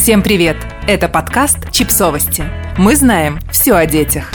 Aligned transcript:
Всем 0.00 0.22
привет! 0.22 0.56
Это 0.88 1.10
подкаст 1.10 1.70
«Чипсовости». 1.72 2.42
Мы 2.78 2.96
знаем 2.96 3.38
все 3.52 3.74
о 3.74 3.84
детях. 3.84 4.32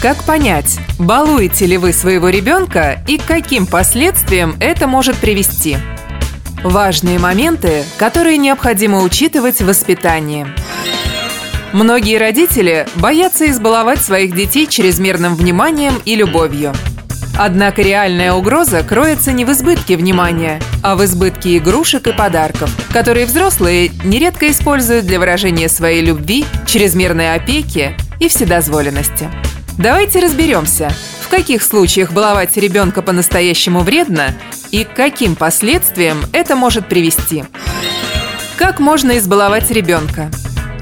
Как 0.00 0.22
понять, 0.22 0.78
балуете 1.00 1.66
ли 1.66 1.76
вы 1.76 1.92
своего 1.92 2.28
ребенка 2.28 3.02
и 3.08 3.18
к 3.18 3.24
каким 3.24 3.66
последствиям 3.66 4.54
это 4.60 4.86
может 4.86 5.16
привести? 5.16 5.78
Важные 6.62 7.18
моменты, 7.18 7.82
которые 7.98 8.38
необходимо 8.38 9.02
учитывать 9.02 9.60
в 9.60 9.66
воспитании. 9.66 10.46
Многие 11.72 12.18
родители 12.18 12.86
боятся 12.94 13.50
избаловать 13.50 13.98
своих 13.98 14.32
детей 14.32 14.68
чрезмерным 14.68 15.34
вниманием 15.34 15.94
и 16.04 16.14
любовью– 16.14 16.72
Однако 17.38 17.82
реальная 17.82 18.32
угроза 18.32 18.82
кроется 18.82 19.30
не 19.30 19.44
в 19.44 19.52
избытке 19.52 19.96
внимания, 19.96 20.58
а 20.82 20.96
в 20.96 21.04
избытке 21.04 21.58
игрушек 21.58 22.06
и 22.06 22.12
подарков, 22.12 22.74
которые 22.92 23.26
взрослые 23.26 23.90
нередко 24.04 24.50
используют 24.50 25.04
для 25.04 25.18
выражения 25.18 25.68
своей 25.68 26.02
любви, 26.02 26.46
чрезмерной 26.66 27.34
опеки 27.34 27.94
и 28.20 28.28
вседозволенности. 28.28 29.28
Давайте 29.76 30.20
разберемся, 30.20 30.90
в 31.20 31.28
каких 31.28 31.62
случаях 31.62 32.12
баловать 32.12 32.56
ребенка 32.56 33.02
по-настоящему 33.02 33.80
вредно 33.80 34.28
и 34.70 34.84
к 34.84 34.94
каким 34.94 35.36
последствиям 35.36 36.18
это 36.32 36.56
может 36.56 36.88
привести. 36.88 37.44
Как 38.56 38.80
можно 38.80 39.18
избаловать 39.18 39.70
ребенка? 39.70 40.30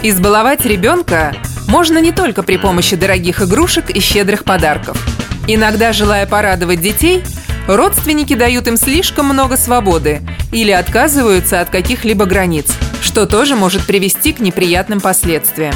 Избаловать 0.05 0.65
ребенка 0.65 1.35
можно 1.67 1.99
не 1.99 2.13
только 2.13 2.45
при 2.45 2.59
помощи 2.59 2.95
дорогих 2.95 3.43
игрушек 3.43 3.91
и 3.91 3.99
щедрых 3.99 4.45
подарков– 4.45 5.05
Иногда, 5.47 5.93
желая 5.93 6.27
порадовать 6.27 6.81
детей, 6.81 7.23
родственники 7.67 8.35
дают 8.35 8.67
им 8.67 8.77
слишком 8.77 9.27
много 9.27 9.57
свободы 9.57 10.23
или 10.53 10.71
отказываются 10.71 11.61
от 11.61 11.71
каких-либо 11.71 12.25
границ, 12.25 12.73
что 13.03 13.27
тоже 13.27 13.57
может 13.57 13.87
привести 13.87 14.33
к 14.33 14.41
неприятным 14.41 15.01
последствиям. 15.01 15.75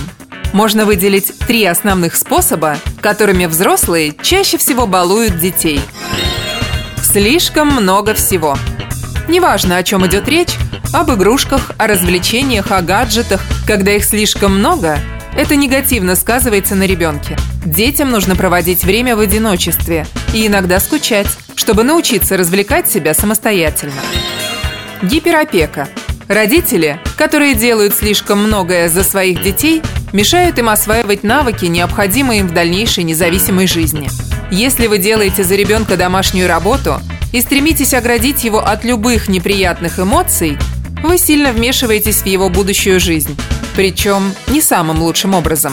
Можно 0.53 0.87
выделить 0.87 1.33
три 1.47 1.65
основных 1.67 2.15
способа, 2.17 2.79
которыми 3.03 3.45
взрослые 3.45 4.15
чаще 4.23 4.57
всего 4.57 4.87
балуют 4.87 5.39
детей. 5.39 5.81
Слишком 7.03 7.69
много 7.69 8.15
всего. 8.15 8.57
Неважно, 9.29 9.77
о 9.77 9.83
чем 9.83 10.07
идет 10.07 10.27
речь, 10.29 10.55
об 10.95 11.11
игрушках, 11.11 11.73
о 11.77 11.87
развлечениях, 11.87 12.71
о 12.71 12.81
гаджетах, 12.81 13.43
когда 13.67 13.93
их 13.93 14.05
слишком 14.05 14.59
много– 14.59 14.99
это 15.39 15.55
негативно 15.55 16.17
сказывается 16.17 16.75
на 16.75 16.85
ребенке. 16.85 17.37
Детям 17.65 18.11
нужно 18.11 18.37
проводить 18.37 18.85
время 18.85 19.17
в 19.17 19.21
одиночестве 19.21 20.07
и 20.33 20.47
иногда 20.47 20.81
скучать, 20.81 21.29
чтобы 21.55 21.83
научиться 21.83 22.37
развлекать 22.37 22.91
себя 22.91 23.15
самостоятельно. 23.15 24.01
Гиперопека. 25.03 25.89
Родители, 26.29 27.01
которые 27.17 27.55
делают 27.55 27.95
слишком 27.95 28.43
многое 28.43 28.89
за 28.89 29.03
своих 29.03 29.43
детей, 29.43 29.83
мешают 30.13 30.59
им 30.59 30.69
осваивать 30.69 31.23
навыки, 31.23 31.65
необходимые 31.65 32.41
им 32.41 32.49
в 32.49 32.53
дальнейшей 32.53 33.05
независимой 33.05 33.67
жизни. 33.67 34.09
Если 34.51 34.87
вы 34.87 34.99
делаете 34.99 35.45
за 35.45 35.55
ребенка 35.55 35.97
домашнюю 35.97 36.49
работу 36.49 37.01
и 37.33 37.41
стремитесь 37.41 37.95
оградить 37.95 38.45
его 38.45 38.59
от 38.59 38.85
любых 38.85 39.29
неприятных 39.29 39.99
эмоций, 39.99 40.59
вы 41.03 41.19
сильно 41.19 41.53
вмешиваетесь 41.53 42.23
в 42.23 42.27
его 42.27 42.49
будущую 42.49 43.01
жизнь 43.01 43.39
причем 43.79 44.35
не 44.49 44.61
самым 44.61 45.01
лучшим 45.03 45.35
образом. 45.35 45.73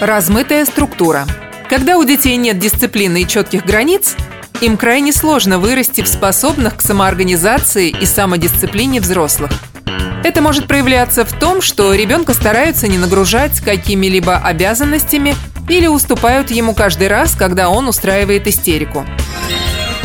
Размытая 0.00 0.64
структура. 0.64 1.26
Когда 1.68 1.98
у 1.98 2.04
детей 2.04 2.36
нет 2.36 2.58
дисциплины 2.58 3.22
и 3.22 3.26
четких 3.28 3.66
границ, 3.66 4.16
им 4.62 4.78
крайне 4.78 5.12
сложно 5.12 5.58
вырасти 5.58 6.00
в 6.00 6.08
способных 6.08 6.78
к 6.78 6.80
самоорганизации 6.80 7.90
и 7.90 8.06
самодисциплине 8.06 9.00
взрослых. 9.00 9.50
Это 10.24 10.40
может 10.40 10.66
проявляться 10.66 11.26
в 11.26 11.32
том, 11.38 11.60
что 11.60 11.92
ребенка 11.92 12.32
стараются 12.32 12.88
не 12.88 12.96
нагружать 12.96 13.60
какими-либо 13.60 14.38
обязанностями 14.38 15.34
или 15.68 15.86
уступают 15.86 16.50
ему 16.50 16.72
каждый 16.74 17.08
раз, 17.08 17.34
когда 17.34 17.68
он 17.68 17.86
устраивает 17.86 18.46
истерику. 18.46 19.04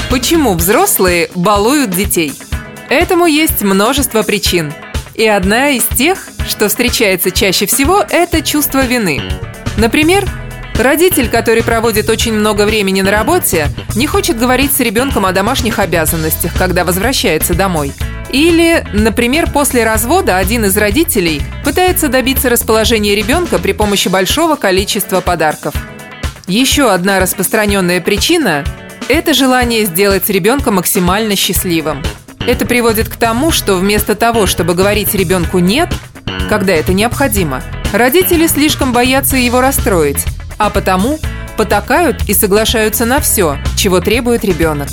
Почему 0.09 0.55
взрослые 0.55 1.29
балуют 1.35 1.91
детей? 1.91 2.33
Этому 2.89 3.27
есть 3.27 3.61
множество 3.61 4.23
причин– 4.23 4.73
и 5.15 5.25
одна 5.27 5.69
из 5.69 5.85
тех, 5.85 6.27
что 6.45 6.67
встречается 6.67 7.31
чаще 7.31 7.65
всего, 7.67 8.03
это 8.09 8.41
чувство 8.41 8.85
вины. 8.85 9.21
Например, 9.77 10.27
Родитель, 10.77 11.29
который 11.29 11.63
проводит 11.63 12.09
очень 12.09 12.33
много 12.33 12.65
времени 12.65 13.01
на 13.01 13.09
работе, 13.09 13.69
не 13.95 14.07
хочет 14.07 14.37
говорить 14.37 14.73
с 14.73 14.81
ребенком 14.81 15.25
о 15.25 15.31
домашних 15.31 15.79
обязанностях, 15.79 16.51
когда 16.57 16.83
возвращается 16.83 17.53
домой. 17.53 17.93
Или, 18.29 18.85
например, 18.91 19.49
после 19.49 19.85
развода 19.85 20.35
один 20.35 20.65
из 20.65 20.75
родителей 20.75 21.41
пытается 21.63 22.09
добиться 22.09 22.49
расположения 22.49 23.15
ребенка 23.15 23.57
при 23.57 23.71
помощи 23.71 24.09
большого 24.09 24.57
количества 24.57 25.21
подарков. 25.21 25.73
Еще 26.45 26.91
одна 26.91 27.21
распространенная 27.21 28.01
причина– 28.01 28.65
это 29.07 29.33
желание 29.33 29.85
сделать 29.85 30.29
ребенка 30.29 30.71
максимально 30.71 31.37
счастливым– 31.37 32.03
это 32.47 32.67
приводит 32.67 33.09
к 33.09 33.15
тому, 33.15 33.49
что 33.49 33.75
вместо 33.75 34.13
того, 34.13 34.45
чтобы 34.45 34.75
говорить 34.75 35.15
ребенку 35.15 35.57
«нет», 35.57 35.89
когда 36.47 36.73
это 36.73 36.93
необходимо, 36.93 37.63
родители 37.97 38.47
слишком 38.47 38.93
боятся 38.93 39.37
его 39.37 39.61
расстроить, 39.61 40.25
а 40.57 40.69
потому 40.69 41.19
потакают 41.57 42.27
и 42.27 42.33
соглашаются 42.33 43.05
на 43.05 43.19
все, 43.19 43.57
чего 43.77 43.99
требует 43.99 44.43
ребенок. 44.43 44.89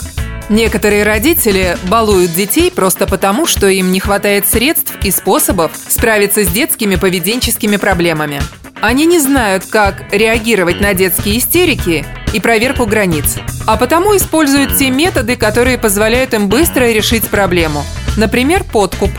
Некоторые 0.48 1.04
родители 1.04 1.76
балуют 1.84 2.34
детей 2.34 2.70
просто 2.70 3.06
потому, 3.06 3.46
что 3.46 3.68
им 3.68 3.92
не 3.92 4.00
хватает 4.00 4.46
средств 4.46 4.92
и 5.02 5.10
способов 5.10 5.72
справиться 5.88 6.44
с 6.44 6.48
детскими 6.48 6.96
поведенческими 6.96 7.76
проблемами. 7.76 8.42
Они 8.80 9.06
не 9.06 9.20
знают, 9.20 9.64
как 9.66 10.12
реагировать 10.12 10.80
на 10.80 10.92
детские 10.92 11.38
истерики 11.38 12.04
и 12.32 12.40
проверку 12.40 12.84
границ, 12.84 13.38
а 13.66 13.76
потому 13.76 14.16
используют 14.16 14.76
те 14.76 14.90
методы, 14.90 15.36
которые 15.36 15.78
позволяют 15.78 16.34
им 16.34 16.48
быстро 16.48 16.90
решить 16.90 17.28
проблему, 17.28 17.84
например, 18.16 18.64
подкуп, 18.64 19.10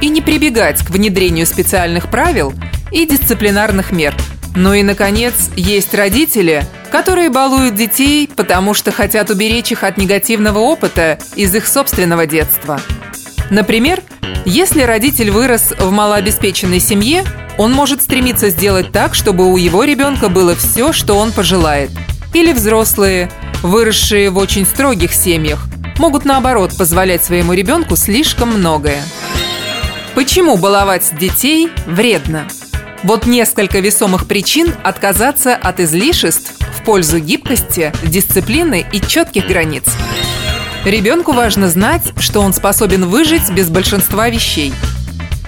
и 0.00 0.08
не 0.08 0.20
прибегать 0.20 0.84
к 0.84 0.90
внедрению 0.90 1.46
специальных 1.46 2.10
правил 2.10 2.54
и 2.92 3.06
дисциплинарных 3.06 3.92
мер. 3.92 4.14
Ну 4.54 4.74
и, 4.74 4.82
наконец, 4.82 5.50
есть 5.56 5.94
родители, 5.94 6.64
которые 6.90 7.30
балуют 7.30 7.74
детей, 7.74 8.28
потому 8.34 8.74
что 8.74 8.92
хотят 8.92 9.30
уберечь 9.30 9.72
их 9.72 9.82
от 9.82 9.96
негативного 9.96 10.58
опыта 10.58 11.18
из 11.34 11.54
их 11.54 11.66
собственного 11.66 12.26
детства. 12.26 12.80
Например, 13.50 14.02
если 14.44 14.82
родитель 14.82 15.30
вырос 15.30 15.72
в 15.78 15.90
малообеспеченной 15.90 16.80
семье, 16.80 17.24
он 17.58 17.72
может 17.72 18.02
стремиться 18.02 18.50
сделать 18.50 18.92
так, 18.92 19.14
чтобы 19.14 19.50
у 19.50 19.56
его 19.56 19.84
ребенка 19.84 20.28
было 20.28 20.54
все, 20.54 20.92
что 20.92 21.16
он 21.16 21.32
пожелает– 21.32 21.90
или 22.34 22.52
взрослые, 22.52 23.30
выросшие 23.62 24.30
в 24.30 24.38
очень 24.38 24.66
строгих 24.66 25.12
семьях, 25.12 25.66
могут 25.98 26.24
наоборот 26.24 26.76
позволять 26.76 27.22
своему 27.22 27.52
ребенку 27.52 27.96
слишком 27.96 28.50
многое. 28.50 29.02
Почему 30.14 30.56
баловать 30.56 31.16
детей 31.18 31.70
вредно? 31.86 32.46
Вот 33.02 33.26
несколько 33.26 33.80
весомых 33.80 34.26
причин 34.26 34.74
отказаться 34.84 35.54
от 35.54 35.80
излишеств 35.80 36.54
в 36.76 36.84
пользу 36.84 37.18
гибкости, 37.18 37.92
дисциплины 38.02 38.86
и 38.92 39.00
четких 39.00 39.46
границ. 39.46 39.84
Ребенку 40.84 41.32
важно 41.32 41.68
знать, 41.68 42.12
что 42.18 42.40
он 42.40 42.52
способен 42.52 43.06
выжить 43.06 43.50
без 43.50 43.68
большинства 43.68 44.28
вещей– 44.28 44.72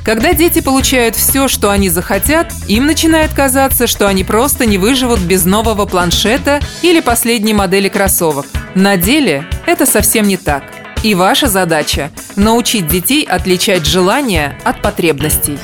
когда 0.05 0.35
дети 0.35 0.61
получают 0.61 1.17
все, 1.17 1.49
что 1.49 1.71
они 1.71 1.89
захотят, 1.89 2.53
им 2.69 2.85
начинает 2.85 3.33
казаться, 3.33 3.87
что 3.87 4.07
они 4.07 4.23
просто 4.23 4.67
не 4.67 4.77
выживут 4.77 5.21
без 5.21 5.47
нового 5.47 5.87
планшета 5.87 6.61
или 6.83 7.01
последней 7.01 7.55
модели 7.55 7.89
кроссовок. 7.89 8.45
На 8.75 8.99
деле 8.99 9.47
это 9.65 9.87
совсем 9.87 10.29
не 10.29 10.37
так. 10.37 10.65
И 11.03 11.15
ваша 11.15 11.47
задача– 11.47 12.11
научить 12.37 12.87
детей 12.87 13.25
отличать 13.25 13.87
желания 13.87 14.59
от 14.65 14.83
потребностей. 14.83 15.59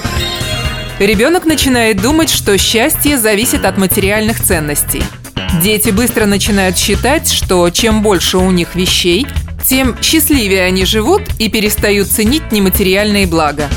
Ребенок 1.01 1.47
начинает 1.47 2.03
думать, 2.03 2.29
что 2.29 2.59
счастье 2.59 3.17
зависит 3.17 3.65
от 3.65 3.79
материальных 3.79 4.39
ценностей. 4.39 5.03
Дети 5.63 5.89
быстро 5.89 6.27
начинают 6.27 6.77
считать, 6.77 7.33
что 7.33 7.71
чем 7.71 8.03
больше 8.03 8.37
у 8.37 8.51
них 8.51 8.75
вещей, 8.75 9.27
тем 9.65 9.97
счастливее 10.03 10.65
они 10.65 10.85
живут 10.85 11.23
и 11.39 11.49
перестают 11.49 12.09
ценить 12.09 12.53
нематериальные 12.53 13.27
блага. 13.27 13.71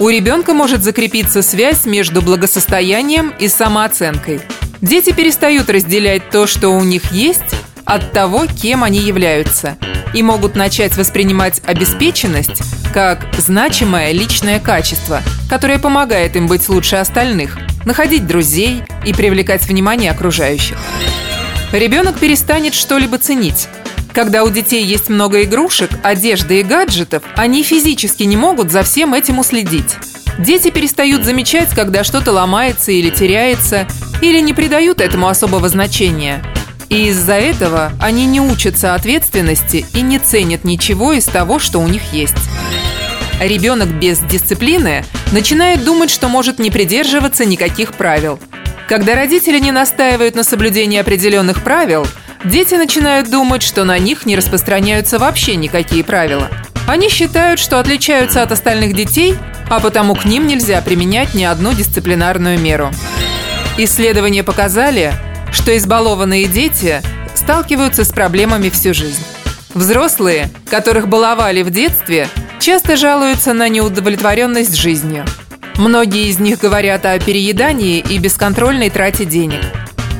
У 0.00 0.08
ребенка 0.08 0.52
может 0.52 0.82
закрепиться 0.82 1.42
связь 1.42 1.84
между 1.84 2.22
благосостоянием 2.22 3.32
и 3.38 3.46
самооценкой. 3.46 4.40
Дети 4.80 5.12
перестают 5.12 5.70
разделять 5.70 6.28
то, 6.30 6.48
что 6.48 6.70
у 6.70 6.82
них 6.82 7.12
есть, 7.12 7.54
от 7.90 8.12
того, 8.12 8.46
кем 8.46 8.84
они 8.84 9.00
являются, 9.00 9.76
и 10.14 10.22
могут 10.22 10.54
начать 10.54 10.96
воспринимать 10.96 11.60
обеспеченность 11.66 12.62
как 12.94 13.26
значимое 13.36 14.12
личное 14.12 14.60
качество, 14.60 15.22
которое 15.48 15.80
помогает 15.80 16.36
им 16.36 16.46
быть 16.46 16.68
лучше 16.68 16.96
остальных, 16.96 17.58
находить 17.84 18.28
друзей 18.28 18.82
и 19.04 19.12
привлекать 19.12 19.66
внимание 19.66 20.12
окружающих. 20.12 20.78
Ребенок 21.72 22.16
перестанет 22.18 22.74
что-либо 22.74 23.18
ценить. 23.18 23.66
Когда 24.12 24.44
у 24.44 24.50
детей 24.50 24.84
есть 24.84 25.08
много 25.08 25.42
игрушек, 25.42 25.90
одежды 26.04 26.60
и 26.60 26.62
гаджетов, 26.62 27.24
они 27.34 27.64
физически 27.64 28.22
не 28.22 28.36
могут 28.36 28.70
за 28.70 28.84
всем 28.84 29.14
этим 29.14 29.40
уследить. 29.40 29.96
Дети 30.38 30.70
перестают 30.70 31.24
замечать, 31.24 31.70
когда 31.70 32.04
что-то 32.04 32.30
ломается 32.30 32.92
или 32.92 33.10
теряется, 33.10 33.88
или 34.20 34.40
не 34.40 34.52
придают 34.52 35.00
этому 35.00 35.26
особого 35.26 35.68
значения. 35.68 36.40
И 36.90 37.06
из-за 37.06 37.34
этого 37.34 37.92
они 38.00 38.26
не 38.26 38.40
учатся 38.40 38.94
ответственности 38.94 39.86
и 39.94 40.02
не 40.02 40.18
ценят 40.18 40.64
ничего 40.64 41.12
из 41.12 41.24
того, 41.24 41.60
что 41.60 41.78
у 41.78 41.86
них 41.86 42.12
есть. 42.12 42.34
Ребенок 43.40 43.88
без 43.88 44.18
дисциплины 44.18 45.04
начинает 45.32 45.84
думать, 45.84 46.10
что 46.10 46.28
может 46.28 46.58
не 46.58 46.70
придерживаться 46.70 47.44
никаких 47.44 47.94
правил. 47.94 48.40
Когда 48.88 49.14
родители 49.14 49.60
не 49.60 49.70
настаивают 49.70 50.34
на 50.34 50.42
соблюдении 50.42 50.98
определенных 50.98 51.62
правил, 51.62 52.06
дети 52.44 52.74
начинают 52.74 53.30
думать, 53.30 53.62
что 53.62 53.84
на 53.84 53.96
них 53.98 54.26
не 54.26 54.34
распространяются 54.34 55.20
вообще 55.20 55.54
никакие 55.54 56.02
правила. 56.02 56.48
Они 56.88 57.08
считают, 57.08 57.60
что 57.60 57.78
отличаются 57.78 58.42
от 58.42 58.50
остальных 58.50 58.94
детей, 58.94 59.36
а 59.68 59.78
потому 59.78 60.16
к 60.16 60.24
ним 60.24 60.48
нельзя 60.48 60.82
применять 60.82 61.34
ни 61.34 61.44
одну 61.44 61.72
дисциплинарную 61.72 62.58
меру. 62.58 62.90
Исследования 63.78 64.42
показали, 64.42 65.12
что 65.52 65.76
избалованные 65.76 66.46
дети 66.46 67.02
сталкиваются 67.34 68.04
с 68.04 68.10
проблемами 68.10 68.68
всю 68.68 68.94
жизнь. 68.94 69.22
Взрослые, 69.74 70.50
которых 70.68 71.08
баловали 71.08 71.62
в 71.62 71.70
детстве, 71.70 72.28
часто 72.58 72.96
жалуются 72.96 73.52
на 73.52 73.68
неудовлетворенность 73.68 74.74
жизнью. 74.74 75.24
Многие 75.76 76.28
из 76.28 76.38
них 76.38 76.58
говорят 76.58 77.06
о 77.06 77.18
переедании 77.18 77.98
и 77.98 78.18
бесконтрольной 78.18 78.90
трате 78.90 79.24
денег. 79.24 79.60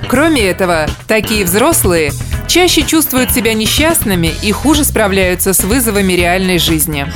Кроме 0.09 0.43
этого, 0.43 0.87
такие 1.07 1.45
взрослые 1.45 2.13
чаще 2.49 2.83
чувствуют 2.83 3.31
себя 3.31 3.55
несчастными 3.55 4.33
и 4.43 4.51
хуже 4.51 4.85
справляются 4.85 5.53
с 5.53 5.63
вызовами 5.63 6.15
реальной 6.15 6.59
жизни. 6.59 7.07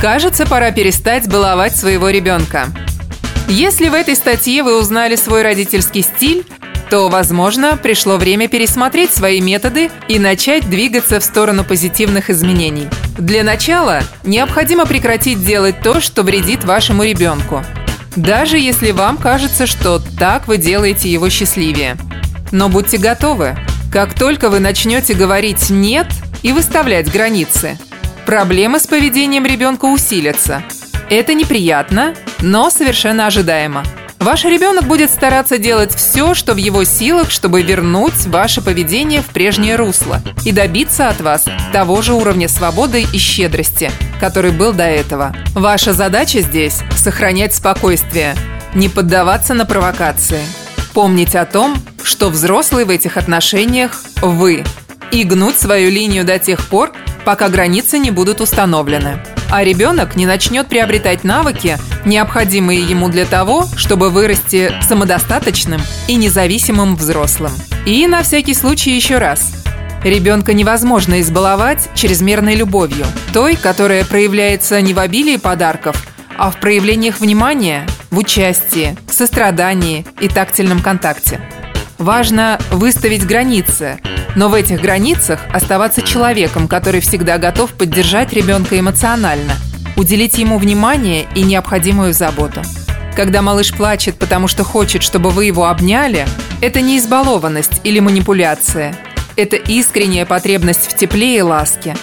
Кажется, 0.00 0.46
пора 0.46 0.70
перестать 0.70 1.28
баловать 1.28 1.76
своего 1.76 2.10
ребенка. 2.10 2.66
Если 3.48 3.88
в 3.88 3.94
этой 3.94 4.16
статье 4.16 4.62
вы 4.62 4.78
узнали 4.78 5.16
свой 5.16 5.42
родительский 5.42 6.02
стиль, 6.02 6.44
то, 6.88 7.08
возможно, 7.08 7.76
пришло 7.76 8.16
время 8.16 8.48
пересмотреть 8.48 9.12
свои 9.12 9.40
методы 9.40 9.90
и 10.08 10.18
начать 10.18 10.68
двигаться 10.68 11.20
в 11.20 11.24
сторону 11.24 11.64
позитивных 11.64 12.30
изменений. 12.30 12.88
Для 13.18 13.42
начала 13.42 14.02
необходимо 14.24 14.86
прекратить 14.86 15.44
делать 15.44 15.80
то, 15.82 16.00
что 16.00 16.22
вредит 16.22 16.64
вашему 16.64 17.04
ребенку. 17.04 17.64
Даже 18.16 18.58
если 18.58 18.92
вам 18.92 19.16
кажется, 19.16 19.66
что 19.66 20.00
так 20.18 20.46
вы 20.46 20.58
делаете 20.58 21.10
его 21.10 21.28
счастливее. 21.30 21.96
Но 22.52 22.68
будьте 22.68 22.98
готовы. 22.98 23.56
Как 23.92 24.14
только 24.14 24.48
вы 24.50 24.60
начнете 24.60 25.14
говорить 25.14 25.70
«нет» 25.70 26.06
и 26.42 26.52
выставлять 26.52 27.10
границы, 27.10 27.78
проблемы 28.26 28.78
с 28.78 28.86
поведением 28.86 29.46
ребенка 29.46 29.86
усилятся. 29.86 30.62
Это 31.10 31.34
неприятно, 31.34 32.14
но 32.40 32.70
совершенно 32.70 33.26
ожидаемо. 33.26 33.84
Ваш 34.20 34.44
ребенок 34.44 34.84
будет 34.84 35.10
стараться 35.10 35.58
делать 35.58 35.94
все, 35.94 36.34
что 36.34 36.54
в 36.54 36.56
его 36.56 36.84
силах, 36.84 37.30
чтобы 37.30 37.62
вернуть 37.62 38.26
ваше 38.26 38.62
поведение 38.62 39.20
в 39.20 39.26
прежнее 39.26 39.76
русло 39.76 40.22
и 40.44 40.52
добиться 40.52 41.08
от 41.08 41.20
вас 41.20 41.44
того 41.72 42.00
же 42.00 42.14
уровня 42.14 42.48
свободы 42.48 43.02
и 43.02 43.18
щедрости, 43.18 43.90
который 44.20 44.52
был 44.52 44.72
до 44.72 44.84
этого. 44.84 45.34
Ваша 45.54 45.92
задача 45.92 46.40
здесь– 46.40 46.80
сохранять 46.96 47.54
спокойствие, 47.54 48.34
не 48.74 48.88
поддаваться 48.88 49.52
на 49.52 49.66
провокации. 49.66 50.40
Помнить 50.94 51.34
о 51.34 51.44
том, 51.44 51.76
что 52.02 52.30
взрослый 52.30 52.84
в 52.84 52.90
этих 52.90 53.16
отношениях– 53.16 54.02
вы, 54.22 54.64
и 55.10 55.24
гнуть 55.24 55.58
свою 55.58 55.90
линию 55.90 56.24
до 56.24 56.38
тех 56.38 56.66
пор, 56.68 56.92
пока 57.24 57.48
границы 57.48 57.98
не 57.98 58.10
будут 58.10 58.40
установлены 58.40 59.20
а 59.54 59.62
ребенок 59.62 60.16
не 60.16 60.26
начнет 60.26 60.66
приобретать 60.66 61.22
навыки, 61.22 61.78
необходимые 62.04 62.82
ему 62.82 63.08
для 63.08 63.24
того, 63.24 63.68
чтобы 63.76 64.10
вырасти 64.10 64.72
самодостаточным 64.82 65.80
и 66.08 66.16
независимым 66.16 66.96
взрослым. 66.96 67.52
И 67.86 68.04
на 68.08 68.24
всякий 68.24 68.54
случай 68.54 68.90
еще 68.90 69.18
раз. 69.18 69.52
Ребенка 70.02 70.54
невозможно 70.54 71.20
избаловать 71.20 71.88
чрезмерной 71.94 72.56
любовью, 72.56 73.06
той, 73.32 73.54
которая 73.54 74.04
проявляется 74.04 74.80
не 74.80 74.92
в 74.92 74.98
обилии 74.98 75.36
подарков, 75.36 76.04
а 76.36 76.50
в 76.50 76.56
проявлениях 76.56 77.20
внимания, 77.20 77.86
в 78.10 78.18
участии, 78.18 78.96
сострадании 79.08 80.04
и 80.18 80.26
тактильном 80.26 80.82
контакте. 80.82 81.38
Важно 82.04 82.60
выставить 82.70 83.26
границы, 83.26 83.98
но 84.36 84.50
в 84.50 84.54
этих 84.54 84.78
границах 84.78 85.40
оставаться 85.50 86.02
человеком, 86.02 86.68
который 86.68 87.00
всегда 87.00 87.38
готов 87.38 87.72
поддержать 87.72 88.34
ребенка 88.34 88.78
эмоционально, 88.78 89.54
уделить 89.96 90.36
ему 90.36 90.58
внимание 90.58 91.26
и 91.34 91.40
необходимую 91.40 92.12
заботу. 92.12 92.60
Когда 93.16 93.40
малыш 93.40 93.72
плачет, 93.72 94.16
потому 94.16 94.48
что 94.48 94.64
хочет, 94.64 95.02
чтобы 95.02 95.30
вы 95.30 95.46
его 95.46 95.64
обняли, 95.64 96.26
это 96.60 96.82
не 96.82 96.98
избалованность 96.98 97.80
или 97.84 98.00
манипуляция. 98.00 98.94
Это 99.36 99.56
искренняя 99.56 100.26
потребность 100.26 100.92
в 100.92 100.94
тепле 100.94 101.38
и 101.38 101.40
ласке, 101.40 101.96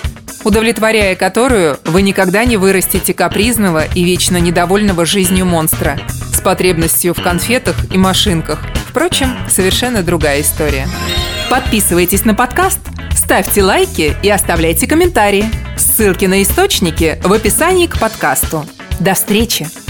удовлетворяя 0.44 1.16
которую 1.16 1.78
вы 1.86 2.02
никогда 2.02 2.44
не 2.46 2.58
вырастите 2.58 3.14
капризного 3.14 3.86
и 3.86 4.04
вечно 4.04 4.38
недовольного 4.38 5.06
жизнью 5.06 5.46
монстра 5.46 6.00
с 6.34 6.42
потребностью 6.42 7.14
в 7.14 7.22
конфетах 7.22 7.76
и 7.94 8.00
машинках. 8.00 8.66
Впрочем, 8.92 9.38
совершенно 9.48 10.04
другая 10.04 10.42
история. 10.42 10.86
Подписывайтесь 11.50 12.26
на 12.26 12.36
подкаст, 12.36 12.80
ставьте 13.16 13.64
лайки 13.64 14.18
и 14.22 14.30
оставляйте 14.30 14.86
комментарии. 14.86 15.46
Ссылки 15.78 16.26
на 16.26 16.44
источники 16.44 17.18
в 17.24 17.32
описании 17.32 17.88
к 17.88 17.98
подкасту. 17.98 18.66
До 19.00 19.14
встречи! 19.14 19.81